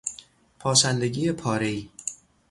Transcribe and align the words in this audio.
پاشندگی 0.59 1.31
پارهای 1.31 1.89